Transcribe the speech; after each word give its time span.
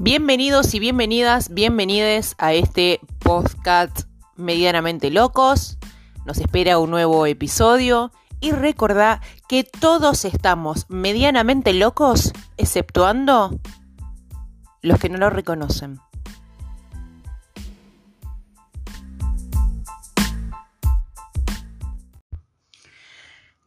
Bienvenidos 0.00 0.74
y 0.74 0.78
bienvenidas, 0.78 1.52
bienvenides 1.52 2.36
a 2.38 2.52
este 2.52 3.00
podcast 3.18 4.02
medianamente 4.36 5.10
locos. 5.10 5.76
Nos 6.24 6.38
espera 6.38 6.78
un 6.78 6.90
nuevo 6.90 7.26
episodio 7.26 8.12
y 8.38 8.52
recordá 8.52 9.20
que 9.48 9.64
todos 9.64 10.24
estamos 10.24 10.86
medianamente 10.88 11.72
locos, 11.72 12.32
exceptuando 12.58 13.58
los 14.82 15.00
que 15.00 15.08
no 15.08 15.18
lo 15.18 15.30
reconocen. 15.30 15.98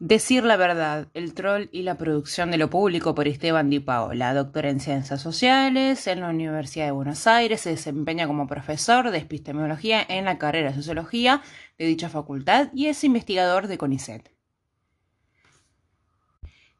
Decir 0.04 0.42
la 0.42 0.56
verdad, 0.56 1.06
el 1.14 1.32
troll 1.32 1.68
y 1.70 1.82
la 1.82 1.96
producción 1.96 2.50
de 2.50 2.56
lo 2.56 2.68
público 2.68 3.14
por 3.14 3.28
Esteban 3.28 3.70
Di 3.70 3.78
Paola, 3.78 4.34
doctora 4.34 4.68
en 4.68 4.80
Ciencias 4.80 5.22
Sociales 5.22 6.08
en 6.08 6.22
la 6.22 6.28
Universidad 6.30 6.86
de 6.86 6.90
Buenos 6.90 7.28
Aires, 7.28 7.60
se 7.60 7.70
desempeña 7.70 8.26
como 8.26 8.48
profesor 8.48 9.12
de 9.12 9.18
epistemología 9.18 10.04
en 10.08 10.24
la 10.24 10.38
carrera 10.38 10.70
de 10.70 10.74
Sociología 10.74 11.40
de 11.78 11.86
dicha 11.86 12.08
facultad 12.08 12.70
y 12.74 12.86
es 12.86 13.04
investigador 13.04 13.68
de 13.68 13.78
CONICET. 13.78 14.32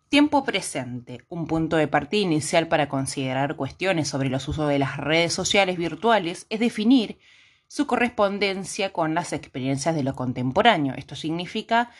Tiempo 0.08 0.42
presente, 0.42 1.20
un 1.28 1.46
punto 1.46 1.76
de 1.76 1.86
partida 1.86 2.22
inicial 2.22 2.66
para 2.66 2.88
considerar 2.88 3.54
cuestiones 3.54 4.08
sobre 4.08 4.30
los 4.30 4.48
usos 4.48 4.68
de 4.68 4.80
las 4.80 4.96
redes 4.96 5.32
sociales 5.32 5.78
virtuales, 5.78 6.46
es 6.50 6.58
definir 6.58 7.20
su 7.68 7.86
correspondencia 7.86 8.92
con 8.92 9.14
las 9.14 9.32
experiencias 9.32 9.94
de 9.94 10.02
lo 10.02 10.16
contemporáneo. 10.16 10.94
Esto 10.96 11.14
significa 11.14 11.92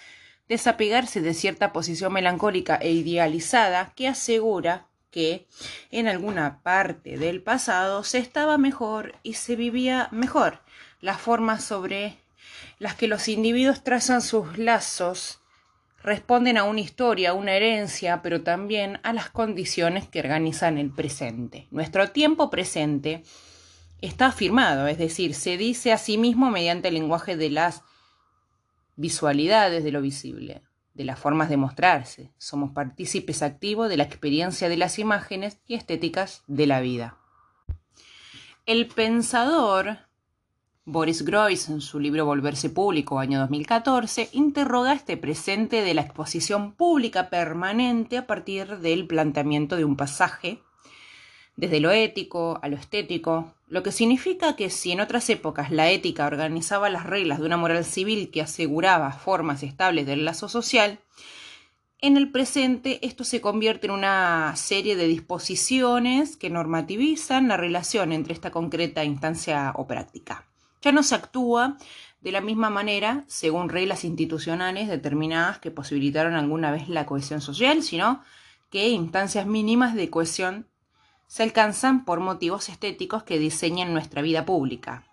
desapegarse 0.49 1.21
de 1.21 1.35
cierta 1.35 1.73
posición 1.73 2.13
melancólica 2.13 2.77
e 2.77 2.91
idealizada 2.91 3.93
que 3.95 4.09
asegura 4.09 4.87
que 5.11 5.47
en 5.91 6.09
alguna 6.09 6.61
parte 6.63 7.19
del 7.19 7.43
pasado 7.43 8.03
se 8.03 8.19
estaba 8.19 8.59
mejor 8.59 9.15
y 9.23 9.35
se 9.35 9.57
vivía 9.57 10.09
mejor. 10.11 10.61
Las 11.01 11.21
formas 11.21 11.63
sobre 11.63 12.17
las 12.79 12.95
que 12.95 13.09
los 13.09 13.29
individuos 13.29 13.85
trazan 13.85 14.23
sus 14.23 14.59
lazos 14.59 15.41
responden 16.03 16.59
a 16.59 16.65
una 16.65 16.81
historia, 16.81 17.31
a 17.31 17.35
una 17.35 17.53
herencia, 17.53 18.23
pero 18.23 18.43
también 18.43 18.99
a 19.05 19.13
las 19.13 19.31
condiciones 19.31 20.09
que 20.09 20.21
organizan 20.21 20.79
el 20.79 20.91
presente. 20.91 21.69
Nuestro 21.71 22.11
tiempo 22.11 22.51
presente 22.51 23.23
está 24.01 24.27
afirmado, 24.27 24.89
es 24.89 24.99
decir, 24.99 25.35
se 25.35 25.57
dice 25.57 25.93
a 25.93 25.99
sí 25.99 26.19
mismo 26.19 26.51
mediante 26.51 26.89
el 26.89 26.95
lenguaje 26.95 27.37
de 27.37 27.51
las 27.51 27.83
visualidades 28.97 29.85
de 29.85 29.93
lo 29.93 30.01
visible, 30.01 30.63
de 30.95 31.05
las 31.05 31.19
formas 31.19 31.49
de 31.49 31.57
mostrarse. 31.57 32.33
Somos 32.39 32.73
partícipes 32.73 33.43
activos 33.43 33.89
de 33.89 33.97
la 33.97 34.05
experiencia 34.05 34.69
de 34.69 34.77
las 34.77 34.99
imágenes 34.99 35.59
y 35.67 35.75
estéticas 35.75 36.43
de 36.47 36.67
la 36.67 36.81
vida. 36.81 37.17
El 38.67 38.87
pensador 38.87 39.99
Boris 40.85 41.25
Groys, 41.25 41.69
en 41.69 41.81
su 41.81 42.01
libro 42.01 42.27
Volverse 42.27 42.69
Público, 42.69 43.21
año 43.21 43.39
2014, 43.39 44.31
interroga 44.33 44.93
este 44.93 45.17
presente 45.17 45.83
de 45.83 45.95
la 45.95 46.03
exposición 46.03 46.73
pública 46.73 47.31
permanente 47.31 48.19
a 48.19 48.27
partir 48.27 48.79
del 48.79 49.07
planteamiento 49.07 49.77
de 49.77 49.85
un 49.85 49.97
pasaje 49.97 50.61
desde 51.57 51.81
lo 51.81 51.91
ético 51.91 52.59
a 52.63 52.69
lo 52.69 52.77
estético, 52.77 53.55
lo 53.69 53.83
que 53.83 53.93
significa 53.93 54.57
que 54.57 54.71
si 54.71 54.93
en 54.93 55.01
otras 55.01 55.29
épocas 55.31 55.71
la 55.71 55.91
ética 55.91 56.27
organizaba 56.27 56.91
las 56.91 57.07
reglas 57.07 57.39
de 57.39 57.47
una 57.47 57.57
moral 57.57 57.85
civil 57.85 58.31
que 58.31 58.43
aseguraba 58.43 59.13
formas 59.13 59.63
estables 59.63 60.07
del 60.07 60.25
lazo 60.25 60.49
social, 60.49 60.99
en 62.01 62.17
el 62.17 62.33
presente 62.33 62.99
esto 63.07 63.23
se 63.23 63.41
convierte 63.41 63.87
en 63.87 63.93
una 63.93 64.55
serie 64.57 64.97
de 64.97 65.07
disposiciones 65.07 66.37
que 66.37 66.51
normativizan 66.51 67.47
la 67.47 67.57
relación 67.57 68.13
entre 68.13 68.35
esta 68.35 68.51
concreta 68.51 69.05
instancia 69.05 69.73
o 69.77 69.87
práctica. 69.87 70.45
Ya 70.83 70.91
no 70.91 71.05
se 71.05 71.15
actúa 71.15 71.79
de 72.21 72.33
la 72.33 72.41
misma 72.41 72.71
manera 72.71 73.25
según 73.29 73.69
reglas 73.69 74.05
institucionales 74.05 74.89
determinadas 74.89 75.61
que 75.61 75.71
posibilitaron 75.71 76.35
alguna 76.35 76.73
vez 76.73 76.89
la 76.89 77.07
cohesión 77.07 77.41
social, 77.41 77.83
sino 77.85 78.21
que 78.69 78.89
instancias 78.89 79.47
mínimas 79.47 79.95
de 79.95 80.11
cohesión 80.11 80.67
se 81.33 81.43
alcanzan 81.43 82.05
por 82.05 82.21
motivos 82.21 82.69
estéticos 82.69 83.23
que 83.23 83.39
diseñan 83.39 83.95
nuestra 83.95 84.21
vida 84.21 84.45
pública. 84.45 85.07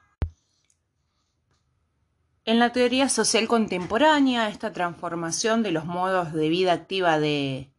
En 2.43 2.59
la 2.59 2.73
teoría 2.73 3.07
social 3.07 3.47
contemporánea, 3.47 4.49
esta 4.49 4.73
transformación 4.73 5.63
de 5.63 5.71
los 5.71 5.85
modos 5.85 6.33
de 6.33 6.49
vida 6.49 6.73
activa 6.73 7.19
de, 7.19 7.71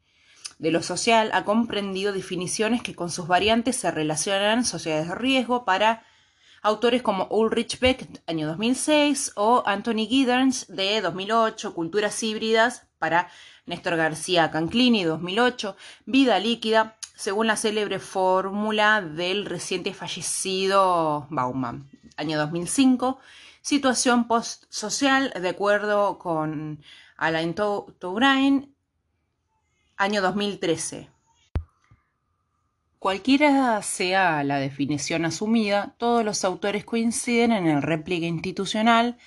lo 0.59 0.83
social 0.83 1.29
ha 1.35 1.45
comprendido 1.45 2.15
definiciones 2.15 2.83
que 2.83 2.95
con 2.95 3.11
sus 3.11 3.27
variantes 3.27 3.77
se 3.77 3.91
relacionan 3.91 4.65
sociedades 4.65 5.09
de 5.09 5.17
riesgo 5.17 5.67
para 5.67 6.03
autores 6.63 7.03
como 7.03 7.27
Ulrich 7.27 7.79
Beck, 7.79 8.09
año 8.27 8.47
2006, 8.47 9.33
o 9.37 9.63
Anthony 9.67 10.07
Giddens, 10.09 10.67
de 10.69 11.03
2008, 11.03 11.75
Culturas 11.75 12.23
híbridas, 12.23 12.87
para 12.99 13.29
Néstor 13.67 13.97
García 13.97 14.51
Canclini, 14.51 15.05
2008, 15.05 15.77
Vida 16.07 16.39
líquida, 16.39 16.97
según 17.21 17.49
la 17.49 17.57
célebre 17.57 17.99
fórmula 17.99 19.03
del 19.03 19.45
reciente 19.45 19.93
fallecido 19.93 21.27
Bauman, 21.29 21.87
año 22.17 22.39
2005, 22.39 23.19
situación 23.61 24.27
post-social 24.27 25.31
de 25.39 25.51
acuerdo 25.51 26.19
con 26.19 26.83
Alain 27.19 27.55
Touraine, 27.55 28.71
año 29.99 30.23
2013. 30.23 31.11
Cualquiera 32.99 33.83
sea 33.83 34.43
la 34.43 34.57
definición 34.57 35.27
asumida, 35.27 35.95
todos 35.99 36.25
los 36.25 36.43
autores 36.47 36.87
coinciden 36.87 37.53
en 37.53 37.67
el 37.67 37.83
repliegue 37.83 38.29
institucional 38.29 39.19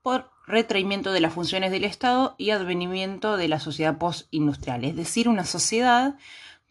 por 0.00 0.30
retraimiento 0.46 1.12
de 1.12 1.20
las 1.20 1.34
funciones 1.34 1.70
del 1.70 1.84
Estado 1.84 2.34
y 2.38 2.48
advenimiento 2.48 3.36
de 3.36 3.48
la 3.48 3.60
sociedad 3.60 3.98
postindustrial, 3.98 4.84
es 4.84 4.96
decir, 4.96 5.28
una 5.28 5.44
sociedad 5.44 6.16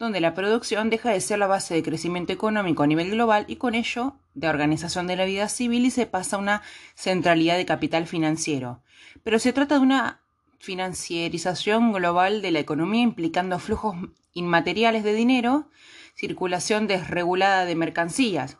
donde 0.00 0.20
la 0.22 0.32
producción 0.32 0.88
deja 0.88 1.10
de 1.10 1.20
ser 1.20 1.38
la 1.38 1.46
base 1.46 1.74
de 1.74 1.82
crecimiento 1.82 2.32
económico 2.32 2.82
a 2.82 2.86
nivel 2.86 3.10
global 3.10 3.44
y 3.48 3.56
con 3.56 3.74
ello 3.74 4.16
de 4.32 4.48
organización 4.48 5.06
de 5.06 5.14
la 5.14 5.26
vida 5.26 5.46
civil 5.50 5.84
y 5.84 5.90
se 5.90 6.06
pasa 6.06 6.36
a 6.36 6.38
una 6.38 6.62
centralidad 6.94 7.58
de 7.58 7.66
capital 7.66 8.06
financiero. 8.06 8.82
Pero 9.22 9.38
se 9.38 9.52
trata 9.52 9.74
de 9.74 9.82
una 9.82 10.22
financiarización 10.58 11.92
global 11.92 12.40
de 12.40 12.50
la 12.50 12.60
economía 12.60 13.02
implicando 13.02 13.58
flujos 13.58 13.94
inmateriales 14.32 15.04
de 15.04 15.12
dinero, 15.12 15.68
circulación 16.14 16.86
desregulada 16.86 17.66
de 17.66 17.74
mercancías. 17.74 18.56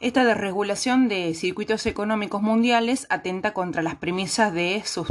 Esta 0.00 0.24
desregulación 0.24 1.08
de 1.08 1.34
circuitos 1.34 1.84
económicos 1.84 2.40
mundiales 2.40 3.06
atenta 3.10 3.52
contra 3.52 3.82
las 3.82 3.96
premisas 3.96 4.52
de 4.52 4.82
sus 4.84 5.06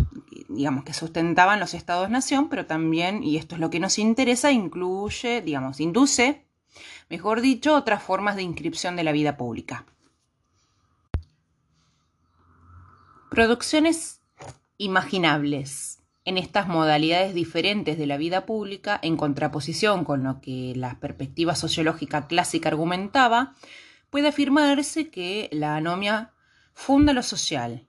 digamos, 0.49 0.83
que 0.83 0.93
sustentaban 0.93 1.59
los 1.59 1.73
estados-nación, 1.73 2.49
pero 2.49 2.65
también, 2.65 3.23
y 3.23 3.37
esto 3.37 3.55
es 3.55 3.61
lo 3.61 3.69
que 3.69 3.79
nos 3.79 3.99
interesa, 3.99 4.51
incluye, 4.51 5.41
digamos, 5.41 5.79
induce, 5.79 6.43
mejor 7.09 7.41
dicho, 7.41 7.75
otras 7.75 8.01
formas 8.01 8.35
de 8.35 8.41
inscripción 8.41 8.95
de 8.95 9.03
la 9.03 9.11
vida 9.11 9.37
pública. 9.37 9.85
Producciones 13.29 14.21
imaginables 14.77 15.99
en 16.25 16.37
estas 16.37 16.67
modalidades 16.67 17.33
diferentes 17.33 17.97
de 17.97 18.07
la 18.07 18.17
vida 18.17 18.45
pública, 18.45 18.99
en 19.01 19.17
contraposición 19.17 20.03
con 20.03 20.23
lo 20.23 20.41
que 20.41 20.73
la 20.75 20.99
perspectiva 20.99 21.55
sociológica 21.55 22.27
clásica 22.27 22.69
argumentaba, 22.69 23.55
puede 24.09 24.29
afirmarse 24.29 25.09
que 25.09 25.49
la 25.51 25.75
anomia 25.75 26.33
funda 26.73 27.13
lo 27.13 27.23
social, 27.23 27.87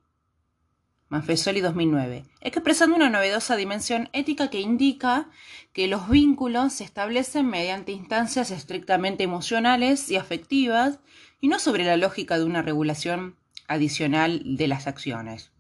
Manfesoli 1.09 1.61
2009, 1.61 2.25
expresando 2.41 2.95
una 2.95 3.11
novedosa 3.11 3.57
dimensión 3.57 4.09
ética 4.13 4.49
que 4.49 4.61
indica 4.61 5.29
que 5.73 5.89
los 5.89 6.09
vínculos 6.09 6.75
se 6.75 6.85
establecen 6.85 7.47
mediante 7.47 7.91
instancias 7.91 8.53
estrictamente 8.53 9.25
emocionales 9.25 10.09
y 10.09 10.17
afectivas 10.17 11.01
y 11.41 11.49
no 11.49 11.59
sobre 11.59 11.85
la 11.85 11.97
lógica 11.97 12.39
de 12.39 12.45
una 12.45 12.63
regulación 12.63 13.37
adicional 13.67 14.57
de 14.57 14.69
las 14.69 14.87
acciones. 14.87 15.51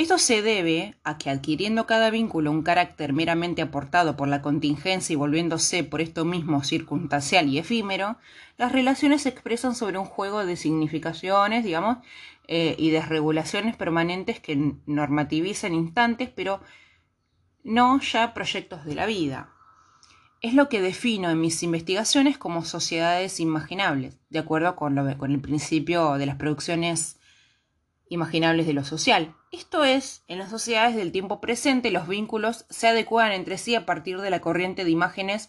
Esto 0.00 0.16
se 0.16 0.40
debe 0.40 0.94
a 1.04 1.18
que 1.18 1.28
adquiriendo 1.28 1.86
cada 1.86 2.08
vínculo 2.08 2.50
un 2.50 2.62
carácter 2.62 3.12
meramente 3.12 3.60
aportado 3.60 4.16
por 4.16 4.28
la 4.28 4.40
contingencia 4.40 5.12
y 5.12 5.16
volviéndose 5.16 5.84
por 5.84 6.00
esto 6.00 6.24
mismo 6.24 6.64
circunstancial 6.64 7.50
y 7.50 7.58
efímero, 7.58 8.16
las 8.56 8.72
relaciones 8.72 9.20
se 9.20 9.28
expresan 9.28 9.74
sobre 9.74 9.98
un 9.98 10.06
juego 10.06 10.46
de 10.46 10.56
significaciones, 10.56 11.64
digamos, 11.64 11.98
eh, 12.48 12.76
y 12.78 12.88
desregulaciones 12.88 13.76
permanentes 13.76 14.40
que 14.40 14.72
normativizan 14.86 15.74
instantes, 15.74 16.30
pero 16.34 16.62
no 17.62 18.00
ya 18.00 18.32
proyectos 18.32 18.86
de 18.86 18.94
la 18.94 19.04
vida. 19.04 19.52
Es 20.40 20.54
lo 20.54 20.70
que 20.70 20.80
defino 20.80 21.28
en 21.28 21.42
mis 21.42 21.62
investigaciones 21.62 22.38
como 22.38 22.64
sociedades 22.64 23.38
imaginables, 23.38 24.16
de 24.30 24.38
acuerdo 24.38 24.76
con, 24.76 25.14
con 25.18 25.30
el 25.30 25.40
principio 25.42 26.14
de 26.14 26.24
las 26.24 26.36
producciones 26.36 27.19
imaginables 28.10 28.66
de 28.66 28.74
lo 28.74 28.84
social. 28.84 29.34
Esto 29.52 29.84
es, 29.84 30.22
en 30.28 30.38
las 30.38 30.50
sociedades 30.50 30.96
del 30.96 31.12
tiempo 31.12 31.40
presente 31.40 31.90
los 31.90 32.06
vínculos 32.06 32.66
se 32.68 32.88
adecuan 32.88 33.32
entre 33.32 33.56
sí 33.56 33.74
a 33.74 33.86
partir 33.86 34.20
de 34.20 34.28
la 34.30 34.40
corriente 34.40 34.84
de 34.84 34.90
imágenes 34.90 35.48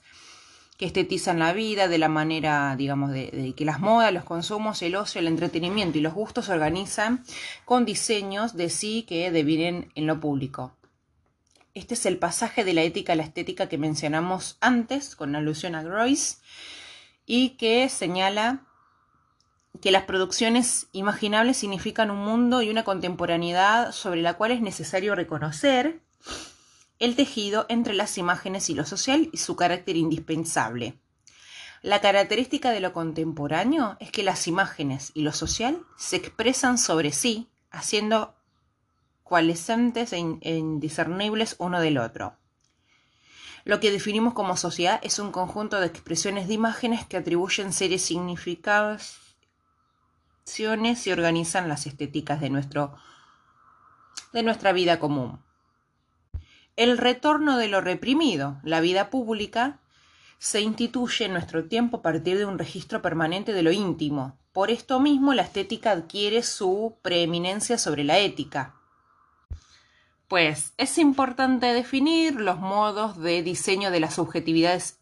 que 0.78 0.86
estetizan 0.86 1.40
la 1.40 1.54
vida 1.54 1.88
de 1.88 1.98
la 1.98 2.08
manera, 2.08 2.76
digamos, 2.76 3.12
de, 3.12 3.54
que 3.56 3.66
las 3.66 3.80
modas, 3.80 4.14
los 4.14 4.24
consumos, 4.24 4.82
el 4.82 4.96
ocio, 4.96 5.20
el 5.20 5.28
entretenimiento 5.28 5.98
y 5.98 6.02
los 6.02 6.14
gustos 6.14 6.46
se 6.46 6.54
organizan 6.54 7.24
con 7.66 7.86
diseños 7.86 8.56
de 8.56 8.70
sí 8.70 9.04
que 9.04 9.30
devienen 9.32 9.92
en 9.96 10.08
lo 10.08 10.20
público. 10.20 10.76
Este 11.74 11.94
es 11.94 12.06
el 12.06 12.18
pasaje 12.18 12.64
de 12.64 12.74
la 12.74 12.82
ética 12.82 13.14
a 13.14 13.16
la 13.16 13.24
estética 13.24 13.70
que 13.70 13.78
mencionamos 13.78 14.58
antes, 14.60 15.16
con 15.16 15.36
alusión 15.36 15.76
a 15.76 15.84
Groys, 15.84 16.42
y 17.26 17.52
que 17.52 17.88
señala 17.88 18.66
que 19.82 19.92
las 19.92 20.04
producciones 20.04 20.88
imaginables 20.92 21.58
significan 21.58 22.12
un 22.12 22.20
mundo 22.20 22.62
y 22.62 22.70
una 22.70 22.84
contemporaneidad 22.84 23.92
sobre 23.92 24.22
la 24.22 24.36
cual 24.36 24.52
es 24.52 24.62
necesario 24.62 25.16
reconocer 25.16 26.02
el 27.00 27.16
tejido 27.16 27.66
entre 27.68 27.96
las 27.96 28.20
imágenes 28.20 28.70
y 28.70 28.76
lo 28.76 28.86
social 28.86 29.30
y 29.32 29.38
su 29.38 29.56
carácter 29.56 29.98
indispensable. 29.98 31.00
La 31.82 32.00
característica 32.00 32.70
de 32.70 32.80
lo 32.80 32.94
contemporáneo 32.94 33.98
es 34.00 34.12
que 34.12 34.22
las 34.22 34.48
imágenes 34.48 35.12
y 35.16 35.24
lo 35.24 35.34
social 35.34 35.84
se 35.98 36.18
expresan 36.18 36.78
sobre 36.78 37.12
sí, 37.12 37.50
haciendo 37.72 38.36
coalescentes 39.24 40.14
e, 40.14 40.18
e 40.42 40.58
indiscernibles 40.58 41.56
uno 41.58 41.82
del 41.82 41.98
otro. 41.98 42.38
Lo 43.64 43.80
que 43.80 43.92
definimos 43.92 44.36
como 44.36 44.58
sociedad 44.58 45.00
es 45.02 45.18
un 45.18 45.32
conjunto 45.32 45.80
de 45.80 45.88
expresiones 45.88 46.48
de 46.48 46.54
imágenes 46.54 47.06
que 47.08 47.18
atribuyen 47.18 47.74
series 47.74 48.12
significaciones 50.52 51.08
y 51.08 51.12
organizan 51.12 51.70
las 51.70 51.88
estéticas 51.88 52.42
de, 52.42 52.50
nuestro, 52.50 52.96
de 54.34 54.44
nuestra 54.44 54.72
vida 54.74 55.00
común 55.00 55.40
el 56.76 56.98
retorno 56.98 57.58
de 57.58 57.68
lo 57.68 57.82
reprimido, 57.82 58.60
la 58.64 58.82
vida 58.82 59.10
pública, 59.10 59.80
se 60.40 60.62
instituye 60.62 61.26
en 61.26 61.34
nuestro 61.34 61.66
tiempo 61.66 61.98
a 61.98 62.02
partir 62.02 62.38
de 62.38 62.46
un 62.46 62.58
registro 62.58 63.02
permanente 63.02 63.54
de 63.54 63.62
lo 63.62 63.72
íntimo. 63.72 64.38
Por 64.54 64.72
esto 64.72 65.00
mismo 65.00 65.34
la 65.34 65.44
estética 65.44 65.92
adquiere 65.92 66.44
su 66.44 66.98
preeminencia 67.02 67.78
sobre 67.78 68.04
la 68.04 68.18
ética. 68.18 68.76
Pues 70.28 70.74
es 70.78 70.98
importante 70.98 71.68
definir 71.68 72.36
los 72.36 72.58
modos 72.58 73.20
de 73.20 73.44
diseño 73.44 73.92
de 73.92 74.00
las 74.00 74.16
subjetividades 74.16 74.98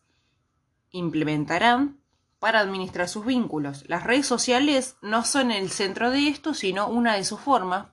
implementarán 0.91 1.98
para 2.39 2.59
administrar 2.59 3.07
sus 3.09 3.25
vínculos. 3.25 3.83
Las 3.87 4.03
redes 4.03 4.25
sociales 4.25 4.95
no 5.01 5.23
son 5.23 5.51
el 5.51 5.69
centro 5.69 6.09
de 6.11 6.27
esto, 6.27 6.53
sino 6.53 6.87
una 6.87 7.15
de 7.15 7.23
sus 7.23 7.39
formas, 7.39 7.87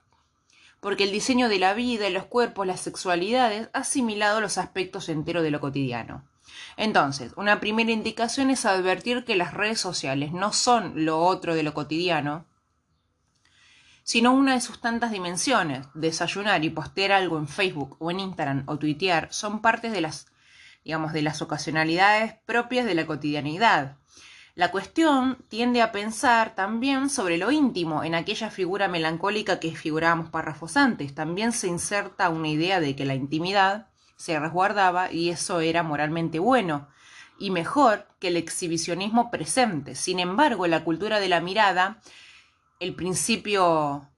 porque 0.80 1.04
el 1.04 1.12
diseño 1.12 1.48
de 1.48 1.58
la 1.58 1.74
vida, 1.74 2.08
los 2.10 2.26
cuerpos, 2.26 2.66
las 2.66 2.80
sexualidades 2.80 3.68
ha 3.72 3.80
asimilado 3.80 4.40
los 4.40 4.56
aspectos 4.58 5.08
enteros 5.08 5.42
de 5.42 5.50
lo 5.50 5.60
cotidiano. 5.60 6.24
Entonces, 6.76 7.32
una 7.36 7.60
primera 7.60 7.90
indicación 7.90 8.50
es 8.50 8.64
advertir 8.66 9.24
que 9.24 9.36
las 9.36 9.54
redes 9.54 9.80
sociales 9.80 10.32
no 10.32 10.52
son 10.52 11.04
lo 11.04 11.18
otro 11.18 11.54
de 11.54 11.62
lo 11.62 11.74
cotidiano, 11.74 12.46
sino 14.04 14.32
una 14.32 14.54
de 14.54 14.60
sus 14.60 14.80
tantas 14.80 15.10
dimensiones. 15.10 15.88
Desayunar 15.94 16.64
y 16.64 16.70
postear 16.70 17.10
algo 17.10 17.38
en 17.38 17.48
Facebook 17.48 17.96
o 17.98 18.10
en 18.12 18.20
Instagram 18.20 18.62
o 18.66 18.78
tuitear 18.78 19.32
son 19.32 19.60
partes 19.60 19.90
de 19.90 20.00
las, 20.00 20.26
digamos, 20.84 21.12
de 21.12 21.22
las 21.22 21.42
ocasionalidades 21.42 22.34
propias 22.46 22.86
de 22.86 22.94
la 22.94 23.06
cotidianidad. 23.06 23.96
La 24.56 24.70
cuestión 24.70 25.36
tiende 25.50 25.82
a 25.82 25.92
pensar 25.92 26.54
también 26.54 27.10
sobre 27.10 27.36
lo 27.36 27.50
íntimo 27.50 28.02
en 28.04 28.14
aquella 28.14 28.50
figura 28.50 28.88
melancólica 28.88 29.60
que 29.60 29.76
figurábamos 29.76 30.30
párrafos 30.30 30.78
antes. 30.78 31.14
También 31.14 31.52
se 31.52 31.68
inserta 31.68 32.30
una 32.30 32.48
idea 32.48 32.80
de 32.80 32.96
que 32.96 33.04
la 33.04 33.14
intimidad 33.14 33.88
se 34.16 34.40
resguardaba 34.40 35.12
y 35.12 35.28
eso 35.28 35.60
era 35.60 35.82
moralmente 35.82 36.38
bueno 36.38 36.88
y 37.38 37.50
mejor 37.50 38.08
que 38.18 38.28
el 38.28 38.38
exhibicionismo 38.38 39.30
presente. 39.30 39.94
Sin 39.94 40.20
embargo, 40.20 40.64
en 40.64 40.70
la 40.70 40.84
cultura 40.84 41.20
de 41.20 41.28
la 41.28 41.42
mirada, 41.42 42.00
el 42.80 42.94
principio, 42.94 44.08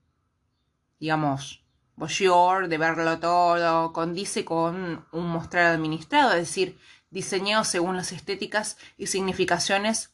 digamos, 1.01 1.65
voyeur, 1.97 2.69
de 2.69 2.79
verlo 2.79 3.19
todo, 3.19 3.93
condice 3.93 4.45
con 4.45 5.05
un 5.11 5.27
mostrar 5.27 5.75
administrado, 5.75 6.31
es 6.31 6.39
decir, 6.39 6.79
diseñado 7.11 7.65
según 7.65 7.97
las 7.97 8.13
estéticas 8.13 8.79
y 8.97 9.09
significaciones 9.09 10.13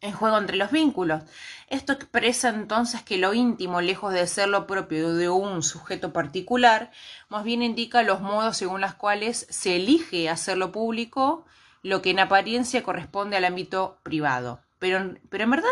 en 0.00 0.12
juego 0.12 0.38
entre 0.38 0.56
los 0.56 0.70
vínculos. 0.70 1.22
Esto 1.68 1.92
expresa 1.92 2.48
entonces 2.50 3.02
que 3.02 3.18
lo 3.18 3.34
íntimo, 3.34 3.80
lejos 3.80 4.12
de 4.12 4.26
ser 4.26 4.48
lo 4.48 4.66
propio 4.66 5.14
de 5.14 5.28
un 5.28 5.62
sujeto 5.62 6.12
particular, 6.12 6.90
más 7.28 7.44
bien 7.44 7.62
indica 7.62 8.02
los 8.02 8.20
modos 8.20 8.56
según 8.56 8.80
los 8.80 8.94
cuales 8.94 9.46
se 9.50 9.76
elige 9.76 10.28
hacerlo 10.28 10.72
público, 10.72 11.44
lo 11.82 12.02
que 12.02 12.10
en 12.10 12.20
apariencia 12.20 12.82
corresponde 12.82 13.36
al 13.36 13.44
ámbito 13.44 13.98
privado. 14.02 14.60
Pero, 14.78 15.14
pero 15.28 15.44
en 15.44 15.50
verdad, 15.50 15.68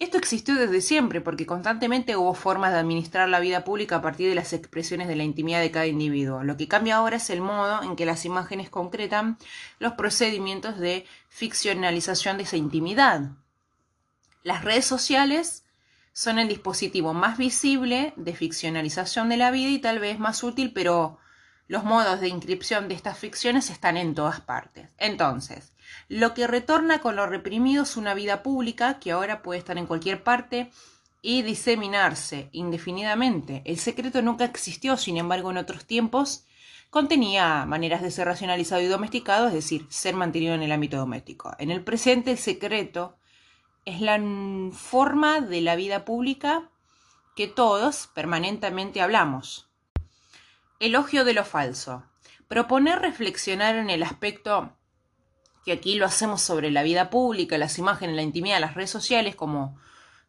esto 0.00 0.16
existió 0.16 0.54
desde 0.54 0.80
siempre, 0.80 1.20
porque 1.20 1.44
constantemente 1.44 2.16
hubo 2.16 2.32
formas 2.32 2.72
de 2.72 2.78
administrar 2.78 3.28
la 3.28 3.38
vida 3.38 3.64
pública 3.64 3.96
a 3.96 4.02
partir 4.02 4.30
de 4.30 4.34
las 4.34 4.54
expresiones 4.54 5.08
de 5.08 5.16
la 5.16 5.24
intimidad 5.24 5.60
de 5.60 5.70
cada 5.70 5.86
individuo. 5.86 6.42
Lo 6.42 6.56
que 6.56 6.68
cambia 6.68 6.96
ahora 6.96 7.16
es 7.16 7.28
el 7.28 7.42
modo 7.42 7.82
en 7.82 7.96
que 7.96 8.06
las 8.06 8.24
imágenes 8.24 8.70
concretan 8.70 9.36
los 9.78 9.92
procedimientos 9.92 10.78
de 10.78 11.04
ficcionalización 11.28 12.38
de 12.38 12.44
esa 12.44 12.56
intimidad. 12.56 13.32
Las 14.42 14.64
redes 14.64 14.86
sociales 14.86 15.64
son 16.12 16.38
el 16.38 16.48
dispositivo 16.48 17.14
más 17.14 17.38
visible 17.38 18.12
de 18.16 18.34
ficcionalización 18.34 19.28
de 19.28 19.36
la 19.36 19.50
vida 19.50 19.70
y 19.70 19.78
tal 19.78 19.98
vez 19.98 20.18
más 20.18 20.42
útil, 20.42 20.72
pero 20.72 21.18
los 21.68 21.84
modos 21.84 22.20
de 22.20 22.28
inscripción 22.28 22.88
de 22.88 22.94
estas 22.94 23.18
ficciones 23.18 23.70
están 23.70 23.96
en 23.96 24.14
todas 24.14 24.40
partes. 24.40 24.90
Entonces, 24.98 25.72
lo 26.08 26.34
que 26.34 26.46
retorna 26.46 27.00
con 27.00 27.16
lo 27.16 27.26
reprimido 27.26 27.84
es 27.84 27.96
una 27.96 28.14
vida 28.14 28.42
pública 28.42 28.98
que 28.98 29.12
ahora 29.12 29.42
puede 29.42 29.60
estar 29.60 29.78
en 29.78 29.86
cualquier 29.86 30.24
parte 30.24 30.70
y 31.22 31.42
diseminarse 31.42 32.48
indefinidamente. 32.52 33.62
El 33.66 33.78
secreto 33.78 34.22
nunca 34.22 34.44
existió, 34.44 34.96
sin 34.96 35.16
embargo, 35.16 35.50
en 35.50 35.58
otros 35.58 35.84
tiempos 35.84 36.44
contenía 36.88 37.66
maneras 37.66 38.02
de 38.02 38.10
ser 38.10 38.26
racionalizado 38.26 38.82
y 38.82 38.86
domesticado, 38.86 39.46
es 39.46 39.54
decir, 39.54 39.86
ser 39.90 40.16
mantenido 40.16 40.54
en 40.54 40.62
el 40.62 40.72
ámbito 40.72 40.96
doméstico. 40.96 41.54
En 41.58 41.70
el 41.70 41.84
presente, 41.84 42.32
el 42.32 42.38
secreto 42.38 43.19
es 43.84 44.00
la 44.00 44.20
forma 44.72 45.40
de 45.40 45.60
la 45.60 45.76
vida 45.76 46.04
pública 46.04 46.68
que 47.36 47.46
todos 47.48 48.08
permanentemente 48.14 49.00
hablamos. 49.00 49.68
Elogio 50.78 51.24
de 51.24 51.34
lo 51.34 51.44
falso. 51.44 52.04
Proponer 52.48 52.98
reflexionar 53.00 53.76
en 53.76 53.90
el 53.90 54.02
aspecto 54.02 54.72
que 55.64 55.72
aquí 55.72 55.94
lo 55.94 56.06
hacemos 56.06 56.42
sobre 56.42 56.70
la 56.70 56.82
vida 56.82 57.10
pública, 57.10 57.58
las 57.58 57.78
imágenes, 57.78 58.16
la 58.16 58.22
intimidad, 58.22 58.60
las 58.60 58.74
redes 58.74 58.90
sociales 58.90 59.36
como 59.36 59.78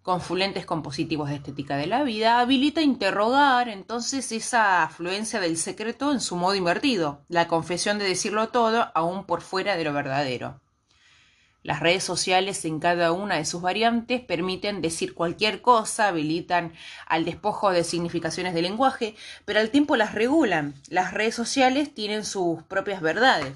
confluentes 0.02 0.66
compositivos 0.66 1.30
de 1.30 1.36
estética 1.36 1.78
de 1.78 1.88
la 1.88 2.04
vida, 2.04 2.40
habilita 2.40 2.82
interrogar 2.82 3.70
entonces 3.70 4.32
esa 4.32 4.84
afluencia 4.84 5.40
del 5.40 5.58
secreto 5.58 6.12
en 6.12 6.22
su 6.22 6.36
modo 6.36 6.56
invertido, 6.56 7.22
la 7.28 7.48
confesión 7.48 8.00
de 8.00 8.06
decirlo 8.06 8.50
todo 8.50 8.92
aún 8.96 9.26
por 9.26 9.42
fuera 9.42 9.76
de 9.76 9.84
lo 9.84 9.94
verdadero. 9.94 10.60
Las 11.64 11.80
redes 11.80 12.04
sociales 12.04 12.66
en 12.66 12.80
cada 12.80 13.12
una 13.12 13.36
de 13.36 13.46
sus 13.46 13.62
variantes 13.62 14.20
permiten 14.20 14.82
decir 14.82 15.14
cualquier 15.14 15.62
cosa, 15.62 16.08
habilitan 16.08 16.74
al 17.06 17.24
despojo 17.24 17.70
de 17.70 17.84
significaciones 17.84 18.56
del 18.56 18.64
lenguaje, 18.64 19.16
pero 19.46 19.60
al 19.60 19.70
tiempo 19.70 19.96
las 19.96 20.16
regulan. 20.16 20.74
Las 20.90 21.14
redes 21.14 21.36
sociales 21.36 21.94
tienen 21.94 22.26
sus 22.26 22.64
propias 22.64 23.00
verdades 23.00 23.54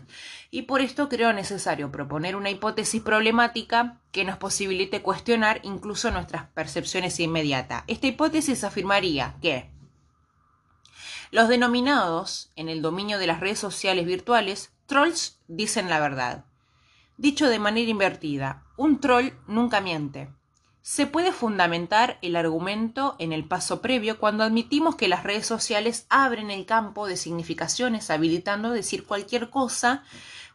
y 0.51 0.63
por 0.63 0.81
esto 0.81 1.09
creo 1.09 1.33
necesario 1.33 1.91
proponer 1.91 2.35
una 2.35 2.51
hipótesis 2.51 3.01
problemática 3.01 3.99
que 4.11 4.23
nos 4.23 4.37
posibilite 4.37 5.01
cuestionar 5.01 5.59
incluso 5.63 6.11
nuestras 6.11 6.45
percepciones 6.49 7.19
inmediatas. 7.19 7.83
Esta 7.87 8.05
hipótesis 8.05 8.63
afirmaría 8.63 9.35
que 9.41 9.71
los 11.31 11.49
denominados 11.49 12.51
en 12.55 12.69
el 12.69 12.83
dominio 12.83 13.17
de 13.17 13.25
las 13.25 13.39
redes 13.39 13.57
sociales 13.57 14.05
virtuales 14.05 14.71
trolls 14.85 15.39
dicen 15.47 15.89
la 15.89 15.99
verdad 15.99 16.45
Dicho 17.17 17.47
de 17.47 17.59
manera 17.59 17.89
invertida, 17.89 18.63
un 18.75 18.99
troll 18.99 19.31
nunca 19.47 19.79
miente. 19.79 20.27
Se 20.81 21.07
puede 21.07 21.31
fundamentar 21.31 22.19
el 22.21 22.35
argumento 22.35 23.15
en 23.19 23.31
el 23.31 23.45
paso 23.45 23.81
previo 23.81 24.19
cuando 24.19 24.43
admitimos 24.43 24.97
que 24.97 25.07
las 25.07 25.23
redes 25.23 25.47
sociales 25.47 26.05
abren 26.09 26.51
el 26.51 26.65
campo 26.65 27.07
de 27.07 27.15
significaciones 27.15 28.11
habilitando 28.11 28.69
decir 28.71 29.05
cualquier 29.05 29.49
cosa, 29.49 30.03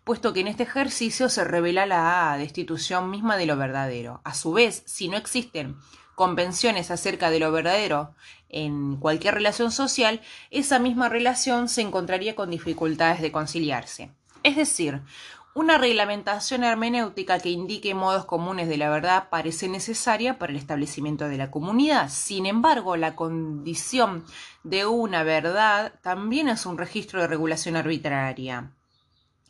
puesto 0.05 0.35
que 0.35 0.41
en 0.41 0.49
este 0.49 0.65
ejercicio 0.65 1.31
se 1.31 1.45
revela 1.45 1.87
la 1.87 2.37
destitución 2.37 3.11
misma 3.11 3.39
de 3.39 3.47
lo 3.47 3.57
verdadero. 3.57 4.21
A 4.23 4.35
su 4.35 4.53
vez, 4.53 4.83
si 4.85 5.09
no 5.09 5.17
existen 5.17 5.77
convenciones 6.15 6.91
acerca 6.91 7.31
de 7.31 7.41
lo 7.41 7.51
verdadero 7.51 8.15
en 8.51 8.97
cualquier 8.99 9.33
relación 9.33 9.73
social, 9.73 10.21
esa 10.51 10.79
misma 10.79 11.09
relación 11.09 11.71
se 11.71 11.81
encontraría 11.81 12.37
con 12.37 12.51
dificultades 12.51 13.23
de 13.23 13.33
conciliarse. 13.33 14.11
Es 14.43 14.57
decir, 14.57 15.03
una 15.53 15.79
reglamentación 15.79 16.63
hermenéutica 16.63 17.41
que 17.41 17.51
indique 17.51 17.93
modos 17.95 18.25
comunes 18.25 18.69
de 18.69 18.77
la 18.77 18.89
verdad 18.89 19.29
parece 19.31 19.69
necesaria 19.69 20.39
para 20.39 20.53
el 20.53 20.59
establecimiento 20.59 21.29
de 21.29 21.39
la 21.39 21.51
comunidad. 21.51 22.09
Sin 22.09 22.47
embargo, 22.47 22.97
la 22.97 23.17
condición 23.17 24.25
de 24.63 24.87
una 24.87 25.25
verdad 25.25 25.95
también 26.03 26.49
es 26.49 26.67
un 26.67 26.79
registro 26.79 27.21
de 27.21 27.27
regulación 27.27 27.75
arbitraria. 27.75 28.71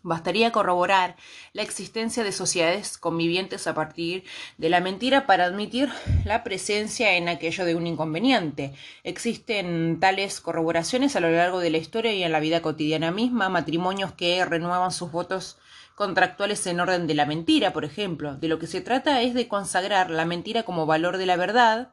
Bastaría 0.02 0.50
corroborar 0.50 1.16
la 1.52 1.60
existencia 1.60 2.24
de 2.24 2.32
sociedades 2.32 2.96
convivientes 2.96 3.66
a 3.66 3.74
partir 3.74 4.24
de 4.56 4.70
la 4.70 4.80
mentira 4.80 5.26
para 5.26 5.44
admitir 5.44 5.90
la 6.24 6.42
presencia 6.42 7.18
en 7.18 7.28
aquello 7.28 7.66
de 7.66 7.74
un 7.74 7.86
inconveniente. 7.86 8.72
Existen 9.04 10.00
tales 10.00 10.40
corroboraciones 10.40 11.16
a 11.16 11.20
lo 11.20 11.30
largo 11.30 11.60
de 11.60 11.68
la 11.68 11.76
historia 11.76 12.14
y 12.14 12.22
en 12.22 12.32
la 12.32 12.40
vida 12.40 12.62
cotidiana 12.62 13.10
misma, 13.10 13.50
matrimonios 13.50 14.12
que 14.12 14.42
renuevan 14.46 14.90
sus 14.90 15.12
votos 15.12 15.58
contractuales 16.00 16.66
en 16.66 16.80
orden 16.80 17.06
de 17.06 17.12
la 17.12 17.26
mentira, 17.26 17.74
por 17.74 17.84
ejemplo. 17.84 18.34
De 18.34 18.48
lo 18.48 18.58
que 18.58 18.66
se 18.66 18.80
trata 18.80 19.20
es 19.20 19.34
de 19.34 19.48
consagrar 19.48 20.08
la 20.08 20.24
mentira 20.24 20.62
como 20.62 20.86
valor 20.86 21.18
de 21.18 21.26
la 21.26 21.36
verdad 21.36 21.92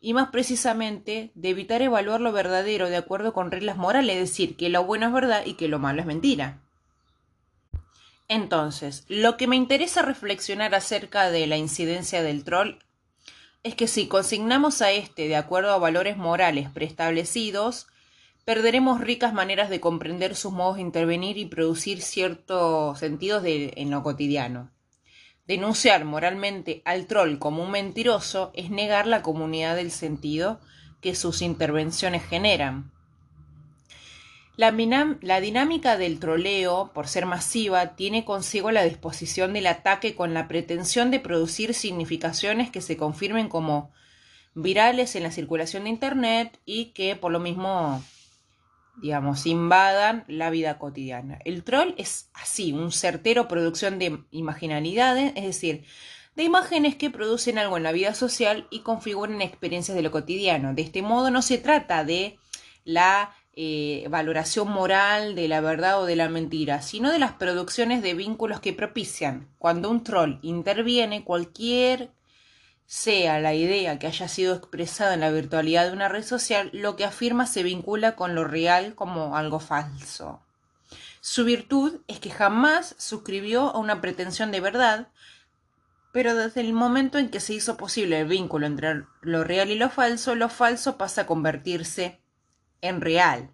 y 0.00 0.14
más 0.14 0.28
precisamente 0.28 1.32
de 1.34 1.48
evitar 1.48 1.82
evaluar 1.82 2.20
lo 2.20 2.30
verdadero 2.30 2.88
de 2.88 2.96
acuerdo 2.96 3.32
con 3.32 3.50
reglas 3.50 3.76
morales, 3.76 4.14
es 4.14 4.30
decir, 4.30 4.56
que 4.56 4.68
lo 4.68 4.84
bueno 4.84 5.08
es 5.08 5.12
verdad 5.12 5.42
y 5.44 5.54
que 5.54 5.66
lo 5.66 5.80
malo 5.80 6.00
es 6.00 6.06
mentira. 6.06 6.60
Entonces, 8.28 9.04
lo 9.08 9.36
que 9.36 9.48
me 9.48 9.56
interesa 9.56 10.02
reflexionar 10.02 10.76
acerca 10.76 11.28
de 11.28 11.48
la 11.48 11.56
incidencia 11.56 12.22
del 12.22 12.44
troll 12.44 12.76
es 13.64 13.74
que 13.74 13.88
si 13.88 14.06
consignamos 14.06 14.80
a 14.80 14.92
este 14.92 15.26
de 15.26 15.34
acuerdo 15.34 15.72
a 15.72 15.78
valores 15.78 16.16
morales 16.16 16.70
preestablecidos, 16.70 17.88
perderemos 18.48 19.02
ricas 19.02 19.34
maneras 19.34 19.68
de 19.68 19.78
comprender 19.78 20.34
sus 20.34 20.54
modos 20.54 20.76
de 20.76 20.80
intervenir 20.80 21.36
y 21.36 21.44
producir 21.44 22.00
ciertos 22.00 22.98
sentidos 22.98 23.42
en 23.44 23.90
lo 23.90 24.02
cotidiano. 24.02 24.70
Denunciar 25.46 26.06
moralmente 26.06 26.80
al 26.86 27.06
troll 27.06 27.36
como 27.38 27.62
un 27.62 27.72
mentiroso 27.72 28.50
es 28.54 28.70
negar 28.70 29.06
la 29.06 29.20
comunidad 29.20 29.76
del 29.76 29.90
sentido 29.90 30.60
que 31.02 31.14
sus 31.14 31.42
intervenciones 31.42 32.24
generan. 32.24 32.90
La, 34.56 34.72
dinámica 34.72 35.98
del 35.98 36.18
troleo, 36.18 36.90
por 36.94 37.06
ser 37.06 37.26
masiva, 37.26 37.96
tiene 37.96 38.24
consigo 38.24 38.70
la 38.70 38.84
disposición 38.84 39.52
del 39.52 39.66
ataque 39.66 40.14
con 40.14 40.32
la 40.32 40.48
pretensión 40.48 41.10
de 41.10 41.20
producir 41.20 41.74
significaciones 41.74 42.70
que 42.70 42.80
se 42.80 42.96
confirmen 42.96 43.50
como 43.50 43.92
virales 44.54 45.16
en 45.16 45.24
la 45.24 45.32
circulación 45.32 45.84
de 45.84 45.90
Internet 45.90 46.58
y 46.64 46.92
que 46.92 47.14
por 47.14 47.30
lo 47.30 47.40
mismo, 47.40 48.02
digamos, 49.00 49.46
invadan 49.46 50.24
la 50.28 50.50
vida 50.50 50.78
cotidiana. 50.78 51.38
El 51.44 51.64
troll 51.64 51.94
es 51.96 52.30
así, 52.34 52.72
un 52.72 52.92
certero 52.92 53.48
producción 53.48 53.98
de 53.98 54.24
imaginalidades, 54.30 55.32
es 55.36 55.44
decir, 55.44 55.84
de 56.36 56.44
imágenes 56.44 56.94
que 56.94 57.10
producen 57.10 57.58
algo 57.58 57.76
en 57.76 57.82
la 57.82 57.92
vida 57.92 58.14
social 58.14 58.66
y 58.70 58.80
configuran 58.80 59.42
experiencias 59.42 59.96
de 59.96 60.02
lo 60.02 60.10
cotidiano. 60.10 60.74
De 60.74 60.82
este 60.82 61.02
modo 61.02 61.30
no 61.30 61.42
se 61.42 61.58
trata 61.58 62.04
de 62.04 62.38
la 62.84 63.34
eh, 63.54 64.06
valoración 64.08 64.70
moral 64.70 65.34
de 65.34 65.48
la 65.48 65.60
verdad 65.60 66.00
o 66.00 66.06
de 66.06 66.14
la 66.14 66.28
mentira, 66.28 66.80
sino 66.80 67.10
de 67.10 67.18
las 67.18 67.32
producciones 67.32 68.02
de 68.02 68.14
vínculos 68.14 68.60
que 68.60 68.72
propician. 68.72 69.48
Cuando 69.58 69.90
un 69.90 70.04
troll 70.04 70.38
interviene, 70.42 71.24
cualquier 71.24 72.12
sea 72.88 73.38
la 73.38 73.52
idea 73.52 73.98
que 73.98 74.06
haya 74.06 74.28
sido 74.28 74.54
expresada 74.54 75.12
en 75.12 75.20
la 75.20 75.30
virtualidad 75.30 75.86
de 75.86 75.92
una 75.92 76.08
red 76.08 76.24
social, 76.24 76.70
lo 76.72 76.96
que 76.96 77.04
afirma 77.04 77.46
se 77.46 77.62
vincula 77.62 78.16
con 78.16 78.34
lo 78.34 78.44
real 78.44 78.94
como 78.94 79.36
algo 79.36 79.60
falso. 79.60 80.40
Su 81.20 81.44
virtud 81.44 82.00
es 82.08 82.18
que 82.18 82.30
jamás 82.30 82.94
suscribió 82.96 83.68
a 83.68 83.78
una 83.78 84.00
pretensión 84.00 84.50
de 84.52 84.60
verdad, 84.60 85.08
pero 86.12 86.34
desde 86.34 86.62
el 86.62 86.72
momento 86.72 87.18
en 87.18 87.28
que 87.28 87.40
se 87.40 87.52
hizo 87.52 87.76
posible 87.76 88.20
el 88.20 88.26
vínculo 88.26 88.66
entre 88.66 89.04
lo 89.20 89.44
real 89.44 89.70
y 89.70 89.74
lo 89.74 89.90
falso, 89.90 90.34
lo 90.34 90.48
falso 90.48 90.96
pasa 90.96 91.22
a 91.22 91.26
convertirse 91.26 92.22
en 92.80 93.02
real. 93.02 93.50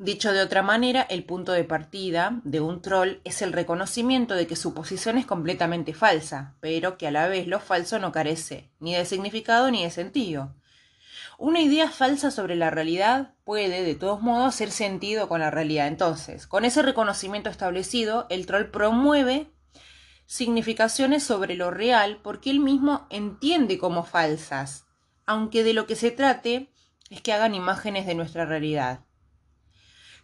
Dicho 0.00 0.32
de 0.32 0.42
otra 0.42 0.62
manera, 0.62 1.02
el 1.02 1.24
punto 1.24 1.50
de 1.50 1.64
partida 1.64 2.40
de 2.44 2.60
un 2.60 2.80
troll 2.82 3.20
es 3.24 3.42
el 3.42 3.52
reconocimiento 3.52 4.34
de 4.34 4.46
que 4.46 4.54
su 4.54 4.72
posición 4.72 5.18
es 5.18 5.26
completamente 5.26 5.92
falsa, 5.92 6.54
pero 6.60 6.96
que 6.96 7.08
a 7.08 7.10
la 7.10 7.26
vez 7.26 7.48
lo 7.48 7.58
falso 7.58 7.98
no 7.98 8.12
carece 8.12 8.70
ni 8.78 8.94
de 8.94 9.04
significado 9.04 9.72
ni 9.72 9.82
de 9.82 9.90
sentido. 9.90 10.54
Una 11.36 11.60
idea 11.60 11.90
falsa 11.90 12.30
sobre 12.30 12.54
la 12.54 12.70
realidad 12.70 13.34
puede, 13.42 13.82
de 13.82 13.96
todos 13.96 14.22
modos, 14.22 14.54
hacer 14.54 14.70
sentido 14.70 15.28
con 15.28 15.40
la 15.40 15.50
realidad. 15.50 15.88
Entonces, 15.88 16.46
con 16.46 16.64
ese 16.64 16.82
reconocimiento 16.82 17.50
establecido, 17.50 18.28
el 18.30 18.46
troll 18.46 18.70
promueve 18.70 19.50
significaciones 20.26 21.24
sobre 21.24 21.56
lo 21.56 21.72
real 21.72 22.20
porque 22.22 22.50
él 22.50 22.60
mismo 22.60 23.08
entiende 23.10 23.78
como 23.78 24.04
falsas, 24.04 24.86
aunque 25.26 25.64
de 25.64 25.72
lo 25.72 25.88
que 25.88 25.96
se 25.96 26.12
trate 26.12 26.70
es 27.10 27.20
que 27.20 27.32
hagan 27.32 27.56
imágenes 27.56 28.06
de 28.06 28.14
nuestra 28.14 28.44
realidad. 28.44 29.00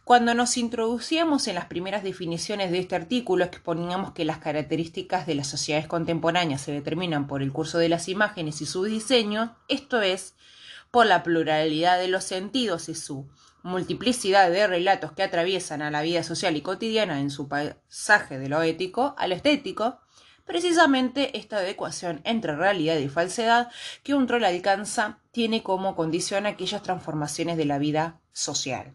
Cuando 0.04 0.34
nos 0.34 0.58
introducíamos 0.58 1.48
en 1.48 1.54
las 1.54 1.64
primeras 1.64 2.02
definiciones 2.02 2.70
de 2.70 2.78
este 2.78 2.94
artículo, 2.94 3.42
exponíamos 3.42 4.12
que 4.12 4.26
las 4.26 4.36
características 4.36 5.26
de 5.26 5.34
las 5.34 5.46
sociedades 5.46 5.88
contemporáneas 5.88 6.60
se 6.60 6.72
determinan 6.72 7.26
por 7.26 7.40
el 7.40 7.52
curso 7.52 7.78
de 7.78 7.88
las 7.88 8.10
imágenes 8.10 8.60
y 8.60 8.66
su 8.66 8.84
diseño, 8.84 9.56
esto 9.66 10.02
es, 10.02 10.34
por 10.90 11.06
la 11.06 11.22
pluralidad 11.22 11.98
de 11.98 12.08
los 12.08 12.24
sentidos 12.24 12.90
y 12.90 12.94
su 12.94 13.30
multiplicidad 13.62 14.50
de 14.50 14.66
relatos 14.66 15.12
que 15.12 15.22
atraviesan 15.22 15.80
a 15.80 15.90
la 15.90 16.02
vida 16.02 16.22
social 16.22 16.54
y 16.54 16.60
cotidiana 16.60 17.20
en 17.20 17.30
su 17.30 17.48
pasaje 17.48 18.38
de 18.38 18.50
lo 18.50 18.60
ético 18.60 19.14
a 19.16 19.26
lo 19.26 19.34
estético, 19.34 20.00
Precisamente 20.44 21.38
esta 21.38 21.56
adecuación 21.56 22.20
entre 22.24 22.54
realidad 22.54 22.98
y 22.98 23.08
falsedad 23.08 23.70
que 24.02 24.12
un 24.12 24.26
troll 24.26 24.44
alcanza 24.44 25.20
tiene 25.32 25.62
como 25.62 25.96
condición 25.96 26.44
aquellas 26.44 26.82
transformaciones 26.82 27.56
de 27.56 27.64
la 27.64 27.78
vida 27.78 28.20
social. 28.34 28.94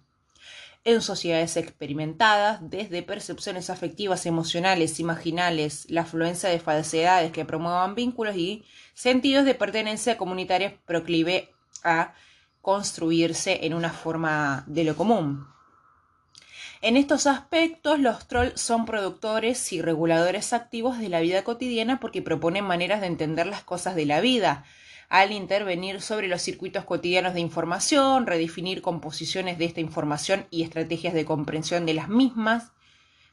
En 0.85 1.01
sociedades 1.01 1.57
experimentadas, 1.57 2.59
desde 2.61 3.03
percepciones 3.03 3.69
afectivas, 3.69 4.25
emocionales, 4.25 4.99
imaginales, 4.99 5.85
la 5.89 6.01
afluencia 6.01 6.49
de 6.49 6.59
falsedades 6.59 7.31
que 7.31 7.43
promuevan 7.43 7.95
vínculos 7.95 8.35
y 8.37 8.63
sentidos 8.93 9.43
de 9.45 9.55
pertenencia 9.55 10.17
comunitaria 10.17 10.77
proclive 10.85 11.51
a 11.83 12.13
construirse 12.61 13.65
en 13.65 13.73
una 13.73 13.91
forma 13.91 14.63
de 14.67 14.85
lo 14.85 14.95
común. 14.95 15.47
En 16.81 16.95
estos 16.95 17.27
aspectos, 17.27 17.99
los 17.99 18.25
trolls 18.27 18.61
son 18.61 18.85
productores 18.85 19.73
y 19.73 19.81
reguladores 19.81 20.53
activos 20.53 20.97
de 20.97 21.09
la 21.09 21.19
vida 21.19 21.43
cotidiana 21.43 21.99
porque 21.99 22.21
proponen 22.21 22.63
maneras 22.63 23.01
de 23.01 23.07
entender 23.07 23.47
las 23.47 23.63
cosas 23.63 23.95
de 23.95 24.05
la 24.05 24.21
vida, 24.21 24.63
al 25.09 25.31
intervenir 25.31 26.01
sobre 26.01 26.27
los 26.27 26.41
circuitos 26.41 26.85
cotidianos 26.85 27.33
de 27.33 27.39
información, 27.39 28.27
redefinir 28.27 28.81
composiciones 28.81 29.57
de 29.57 29.65
esta 29.65 29.81
información 29.81 30.47
y 30.51 30.63
estrategias 30.63 31.13
de 31.13 31.25
comprensión 31.25 31.85
de 31.85 31.95
las 31.95 32.09
mismas, 32.09 32.71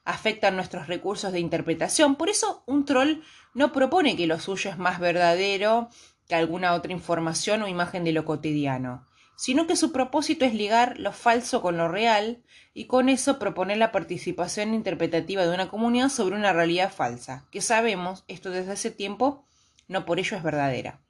afectan 0.05 0.57
nuestros 0.57 0.87
recursos 0.87 1.33
de 1.33 1.41
interpretación. 1.41 2.17
Por 2.17 2.29
eso 2.29 2.65
un 2.67 2.85
troll 2.85 3.21
no 3.55 3.73
propone 3.73 4.17
que 4.17 4.27
lo 4.27 4.41
suyo 4.41 4.71
es 4.71 4.79
más 4.79 4.99
verdadero 4.99 5.89
que 6.29 6.35
alguna 6.35 6.75
otra 6.75 6.93
información 6.93 7.63
o 7.63 7.69
imagen 7.69 8.05
de 8.05 8.13
lo 8.13 8.25
cotidiano 8.25 9.07
sino 9.37 9.67
que 9.67 9.77
su 9.77 9.93
propósito 9.93 10.45
es 10.45 10.55
ligar 10.55 10.99
lo 10.99 11.13
falso 11.13 11.61
con 11.61 11.77
lo 11.77 11.89
real 11.89 12.43
y 12.73 12.87
con 12.87 13.09
eso 13.09 13.39
proponer 13.39 13.77
la 13.77 13.93
participación 13.93 14.75
interpretativa 14.75 15.47
de 15.47 15.55
una 15.55 15.69
comunidad 15.69 16.09
sobre 16.09 16.37
una 16.37 16.53
realidad 16.53 16.93
falsa, 16.93 17.47
que 17.51 17.61
sabemos, 17.61 18.25
esto 18.29 18.51
desde 18.51 18.73
hace 18.73 18.91
tiempo, 18.91 19.45
no 19.89 20.07
por 20.07 20.19
ello 20.19 20.37
es 20.37 20.43
verdadera. 20.43 21.01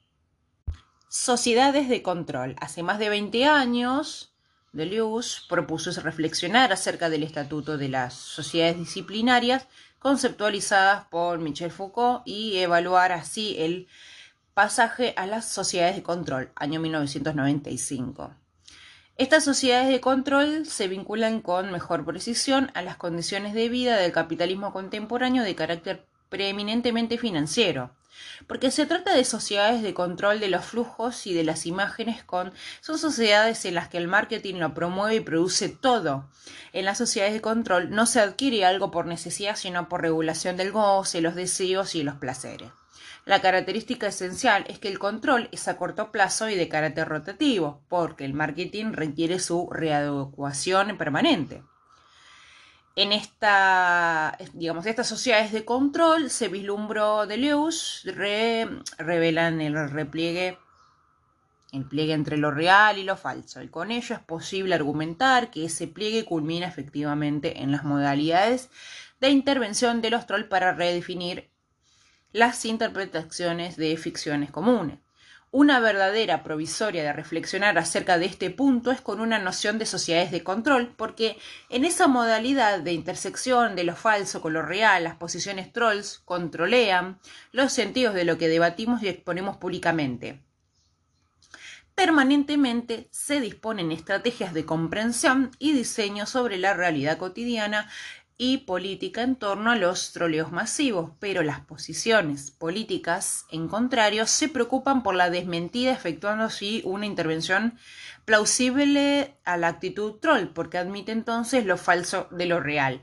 Sociedades 1.08 1.88
de 1.88 2.02
control. 2.02 2.56
Hace 2.60 2.82
más 2.82 2.98
de 2.98 3.08
20 3.08 3.44
años, 3.46 4.34
Deleuze 4.72 5.42
propuso 5.48 5.90
reflexionar 6.00 6.72
acerca 6.72 7.08
del 7.08 7.22
estatuto 7.22 7.78
de 7.78 7.88
las 7.88 8.14
sociedades 8.14 8.76
disciplinarias 8.76 9.68
conceptualizadas 9.98 11.06
por 11.06 11.38
Michel 11.38 11.70
Foucault 11.70 12.22
y 12.26 12.58
evaluar 12.58 13.12
así 13.12 13.56
el 13.58 13.88
Pasaje 14.56 15.12
a 15.18 15.26
las 15.26 15.44
sociedades 15.44 15.96
de 15.96 16.02
control, 16.02 16.50
año 16.56 16.80
1995. 16.80 18.34
Estas 19.18 19.44
sociedades 19.44 19.88
de 19.88 20.00
control 20.00 20.64
se 20.64 20.88
vinculan 20.88 21.42
con 21.42 21.70
mejor 21.70 22.06
precisión 22.06 22.70
a 22.72 22.80
las 22.80 22.96
condiciones 22.96 23.52
de 23.52 23.68
vida 23.68 23.98
del 23.98 24.12
capitalismo 24.12 24.72
contemporáneo 24.72 25.42
de 25.42 25.54
carácter 25.54 26.06
preeminentemente 26.30 27.18
financiero, 27.18 27.95
porque 28.46 28.70
se 28.70 28.86
trata 28.86 29.14
de 29.14 29.24
sociedades 29.24 29.82
de 29.82 29.94
control 29.94 30.40
de 30.40 30.48
los 30.48 30.64
flujos 30.64 31.26
y 31.26 31.34
de 31.34 31.44
las 31.44 31.66
imágenes 31.66 32.22
con 32.24 32.52
son 32.80 32.98
sociedades 32.98 33.64
en 33.64 33.74
las 33.74 33.88
que 33.88 33.98
el 33.98 34.08
marketing 34.08 34.56
lo 34.56 34.74
promueve 34.74 35.16
y 35.16 35.20
produce 35.20 35.68
todo. 35.68 36.28
En 36.72 36.84
las 36.84 36.98
sociedades 36.98 37.34
de 37.34 37.40
control 37.40 37.90
no 37.90 38.06
se 38.06 38.20
adquiere 38.20 38.64
algo 38.64 38.90
por 38.90 39.06
necesidad, 39.06 39.56
sino 39.56 39.88
por 39.88 40.02
regulación 40.02 40.56
del 40.56 40.72
goce, 40.72 41.20
los 41.20 41.34
deseos 41.34 41.94
y 41.94 42.02
los 42.02 42.16
placeres. 42.16 42.70
La 43.26 43.40
característica 43.40 44.06
esencial 44.06 44.64
es 44.68 44.78
que 44.78 44.86
el 44.86 45.00
control 45.00 45.48
es 45.50 45.66
a 45.66 45.76
corto 45.76 46.12
plazo 46.12 46.48
y 46.48 46.54
de 46.54 46.68
carácter 46.68 47.08
rotativo, 47.08 47.82
porque 47.88 48.24
el 48.24 48.34
marketing 48.34 48.92
requiere 48.92 49.40
su 49.40 49.68
readecuación 49.68 50.96
permanente. 50.96 51.64
En 52.96 53.12
esta, 53.12 54.36
digamos, 54.54 54.86
estas 54.86 55.06
sociedades 55.06 55.52
de 55.52 55.64
control 55.64 56.30
se 56.30 56.48
vislumbró 56.48 57.26
Deleuze, 57.26 58.10
re, 58.10 58.68
revelan 58.98 59.60
el 59.60 59.90
repliegue 59.90 60.58
el 61.72 61.84
pliegue 61.84 62.14
entre 62.14 62.36
lo 62.36 62.50
real 62.50 62.98
y 62.98 63.04
lo 63.04 63.16
falso, 63.16 63.62
y 63.62 63.68
con 63.68 63.90
ello 63.90 64.14
es 64.14 64.22
posible 64.22 64.74
argumentar 64.74 65.50
que 65.50 65.66
ese 65.66 65.86
pliegue 65.86 66.24
culmina 66.24 66.66
efectivamente 66.66 67.62
en 67.62 67.72
las 67.72 67.84
modalidades 67.84 68.70
de 69.20 69.30
intervención 69.30 70.00
de 70.00 70.10
los 70.10 70.26
trolls 70.26 70.46
para 70.46 70.72
redefinir 70.72 71.50
las 72.32 72.64
interpretaciones 72.64 73.76
de 73.76 73.96
ficciones 73.96 74.50
comunes. 74.50 74.98
Una 75.58 75.80
verdadera 75.80 76.42
provisoria 76.42 77.02
de 77.02 77.14
reflexionar 77.14 77.78
acerca 77.78 78.18
de 78.18 78.26
este 78.26 78.50
punto 78.50 78.90
es 78.90 79.00
con 79.00 79.20
una 79.20 79.38
noción 79.38 79.78
de 79.78 79.86
sociedades 79.86 80.30
de 80.30 80.44
control, 80.44 80.92
porque 80.94 81.38
en 81.70 81.86
esa 81.86 82.08
modalidad 82.08 82.80
de 82.80 82.92
intersección 82.92 83.74
de 83.74 83.84
lo 83.84 83.96
falso 83.96 84.42
con 84.42 84.52
lo 84.52 84.60
real, 84.60 85.04
las 85.04 85.14
posiciones 85.14 85.72
trolls 85.72 86.18
controlean 86.26 87.18
los 87.52 87.72
sentidos 87.72 88.14
de 88.14 88.26
lo 88.26 88.36
que 88.36 88.48
debatimos 88.48 89.02
y 89.02 89.08
exponemos 89.08 89.56
públicamente. 89.56 90.42
Permanentemente 91.94 93.08
se 93.10 93.40
disponen 93.40 93.92
estrategias 93.92 94.52
de 94.52 94.66
comprensión 94.66 95.52
y 95.58 95.72
diseño 95.72 96.26
sobre 96.26 96.58
la 96.58 96.74
realidad 96.74 97.16
cotidiana 97.16 97.88
y 98.38 98.58
política 98.58 99.22
en 99.22 99.36
torno 99.36 99.70
a 99.70 99.76
los 99.76 100.12
troleos 100.12 100.52
masivos, 100.52 101.12
pero 101.18 101.42
las 101.42 101.60
posiciones 101.60 102.50
políticas, 102.50 103.46
en 103.50 103.68
contrario, 103.68 104.26
se 104.26 104.48
preocupan 104.48 105.02
por 105.02 105.14
la 105.14 105.30
desmentida, 105.30 105.92
efectuando 105.92 106.44
así 106.44 106.82
una 106.84 107.06
intervención 107.06 107.78
plausible 108.26 109.36
a 109.44 109.56
la 109.56 109.68
actitud 109.68 110.14
troll, 110.20 110.48
porque 110.48 110.78
admite 110.78 111.12
entonces 111.12 111.64
lo 111.64 111.78
falso 111.78 112.28
de 112.30 112.46
lo 112.46 112.60
real. 112.60 113.00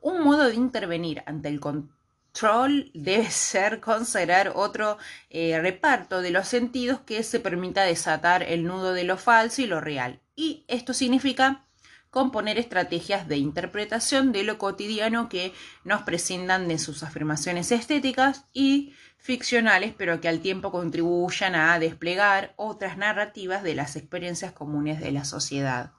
Un 0.00 0.22
modo 0.22 0.44
de 0.44 0.54
intervenir 0.54 1.22
ante 1.26 1.48
el 1.48 1.58
control 1.58 2.92
debe 2.94 3.28
ser 3.30 3.80
considerar 3.80 4.52
otro 4.54 4.98
eh, 5.30 5.58
reparto 5.60 6.20
de 6.20 6.30
los 6.30 6.46
sentidos 6.46 7.00
que 7.00 7.24
se 7.24 7.40
permita 7.40 7.82
desatar 7.82 8.44
el 8.44 8.64
nudo 8.64 8.92
de 8.92 9.04
lo 9.04 9.16
falso 9.16 9.62
y 9.62 9.66
lo 9.66 9.80
real. 9.80 10.20
Y 10.36 10.64
esto 10.68 10.92
significa 10.92 11.65
componer 12.10 12.58
estrategias 12.58 13.28
de 13.28 13.36
interpretación 13.36 14.32
de 14.32 14.42
lo 14.42 14.58
cotidiano 14.58 15.28
que 15.28 15.52
nos 15.84 16.02
prescindan 16.02 16.68
de 16.68 16.78
sus 16.78 17.02
afirmaciones 17.02 17.72
estéticas 17.72 18.46
y 18.52 18.94
ficcionales, 19.18 19.92
pero 19.96 20.20
que 20.20 20.28
al 20.28 20.40
tiempo 20.40 20.70
contribuyan 20.70 21.54
a 21.54 21.78
desplegar 21.78 22.54
otras 22.56 22.96
narrativas 22.96 23.62
de 23.62 23.74
las 23.74 23.96
experiencias 23.96 24.52
comunes 24.52 25.00
de 25.00 25.12
la 25.12 25.24
sociedad. 25.24 25.92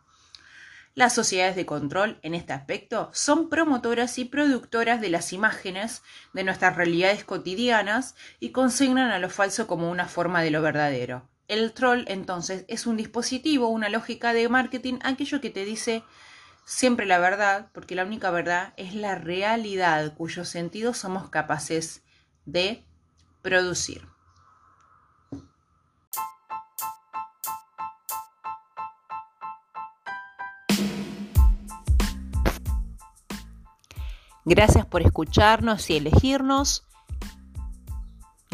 Las 0.98 1.14
sociedades 1.14 1.56
de 1.56 1.68
control, 1.68 2.18
en 2.24 2.34
este 2.34 2.54
aspecto, 2.54 3.12
son 3.14 3.50
promotoras 3.50 4.18
y 4.18 4.26
productoras 4.26 5.00
de 5.00 5.10
las 5.10 5.32
imágenes 5.32 6.02
de 6.34 6.44
nuestras 6.44 6.76
realidades 6.76 7.24
cotidianas 7.24 8.16
y 8.40 8.50
consignan 8.50 9.12
a 9.12 9.20
lo 9.20 9.30
falso 9.30 9.68
como 9.68 9.92
una 9.92 10.08
forma 10.08 10.42
de 10.42 10.50
lo 10.50 10.64
verdadero. 10.64 11.30
El 11.48 11.72
troll 11.72 12.04
entonces 12.08 12.66
es 12.68 12.86
un 12.88 12.98
dispositivo, 12.98 13.70
una 13.70 13.88
lógica 13.88 14.34
de 14.34 14.50
marketing, 14.50 15.00
aquello 15.04 15.40
que 15.40 15.50
te 15.50 15.64
dice 15.64 16.04
siempre 16.66 17.06
la 17.06 17.20
verdad, 17.20 17.70
porque 17.72 17.96
la 17.96 18.04
única 18.04 18.32
verdad 18.32 18.74
es 18.76 18.94
la 18.94 19.16
realidad 19.16 20.14
cuyos 20.16 20.50
sentidos 20.50 20.98
somos 20.98 21.30
capaces 21.30 22.04
de 22.46 22.84
producir. 23.42 24.06
Gracias 34.44 34.86
por 34.86 35.02
escucharnos 35.02 35.90
y 35.90 35.98
elegirnos. 35.98 36.86